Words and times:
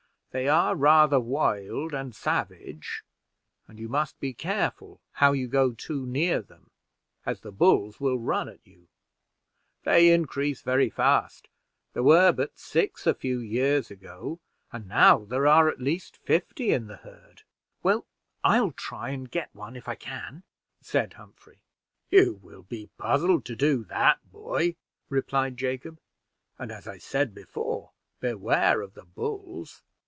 They 0.33 0.47
are 0.47 0.77
rather 0.77 1.19
wild 1.19 1.93
and 1.93 2.15
savage, 2.15 3.03
and 3.67 3.77
you 3.77 3.89
must 3.89 4.17
be 4.21 4.33
careful 4.33 5.01
how 5.11 5.33
you 5.33 5.49
go 5.49 5.73
too 5.73 6.05
near 6.05 6.41
them, 6.41 6.69
as 7.25 7.41
the 7.41 7.51
bulls 7.51 7.99
will 7.99 8.17
run 8.17 8.47
at 8.47 8.65
you. 8.65 8.87
They 9.83 10.09
increase 10.13 10.61
very 10.61 10.89
fast: 10.89 11.49
there 11.91 12.01
were 12.03 12.31
but 12.31 12.57
six 12.57 13.05
a 13.05 13.13
few 13.13 13.39
years 13.39 13.91
ago, 13.91 14.39
and 14.71 14.87
now 14.87 15.17
there 15.25 15.45
are 15.47 15.67
at 15.67 15.81
least 15.81 16.15
fifty 16.15 16.71
in 16.71 16.87
the 16.87 16.95
herd." 16.95 17.41
"Well, 17.83 18.05
I'll 18.41 18.71
try 18.71 19.09
and 19.09 19.29
get 19.29 19.53
one, 19.53 19.75
if 19.75 19.89
I 19.89 19.95
can," 19.95 20.43
said 20.79 21.11
Humphrey. 21.15 21.59
"You 22.09 22.35
will 22.41 22.63
be 22.63 22.89
puzzled 22.97 23.43
to 23.47 23.55
do 23.57 23.83
that, 23.83 24.31
boy," 24.31 24.77
replied 25.09 25.57
Jacob, 25.57 25.99
"and 26.57 26.71
as 26.71 26.87
I 26.87 26.99
said 26.99 27.35
before, 27.35 27.91
beware 28.21 28.79
of 28.79 28.93
the 28.93 29.03
bulls." 29.03 29.83